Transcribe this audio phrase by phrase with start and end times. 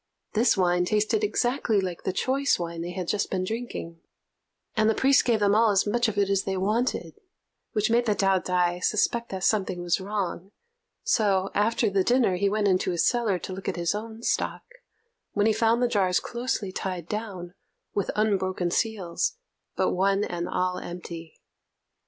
[0.33, 4.01] This wine tasted exactly like the choice wine they had just been drinking,
[4.75, 7.19] and the priest gave them all as much of it as they wanted,
[7.73, 10.53] which made the Taot'ai suspect that something was wrong;
[11.03, 14.63] so, after the dinner, he went into his cellar to look at his own stock,
[15.33, 17.53] when he found the jars closely tied down,
[17.93, 19.37] with unbroken seals,
[19.75, 21.39] but one and all empty.